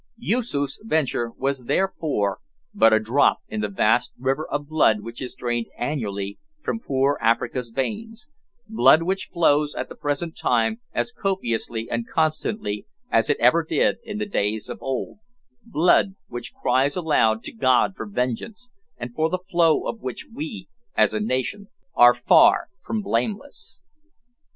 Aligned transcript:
Yoosoof's 0.17 0.81
venture 0.83 1.29
was 1.37 1.65
therefore 1.65 2.39
but 2.73 2.91
a 2.91 2.99
drop 2.99 3.37
in 3.47 3.61
the 3.61 3.67
vast 3.67 4.11
river 4.17 4.47
of 4.49 4.67
blood 4.67 5.01
which 5.01 5.21
is 5.21 5.35
drained 5.35 5.67
annually 5.77 6.39
from 6.59 6.79
poor 6.79 7.19
Africa's 7.21 7.69
veins 7.69 8.27
blood 8.67 9.03
which 9.03 9.29
flows 9.31 9.75
at 9.75 9.89
the 9.89 9.95
present 9.95 10.35
time 10.35 10.81
as 10.91 11.11
copiously 11.11 11.87
and 11.87 12.07
constantly 12.07 12.87
as 13.11 13.29
it 13.29 13.37
ever 13.39 13.63
did 13.63 13.97
in 14.03 14.17
the 14.17 14.25
days 14.25 14.69
of 14.69 14.81
old 14.81 15.19
blood 15.63 16.15
which 16.27 16.51
cries 16.59 16.95
aloud 16.95 17.43
to 17.43 17.51
God 17.53 17.93
for 17.95 18.07
vengeance, 18.07 18.69
and 18.97 19.13
for 19.13 19.29
the 19.29 19.43
flow 19.51 19.85
of 19.87 20.01
which 20.01 20.25
we, 20.33 20.67
as 20.97 21.13
a 21.13 21.19
nation, 21.19 21.67
are 21.93 22.15
far 22.15 22.69
from 22.81 23.03
blameless. 23.03 23.77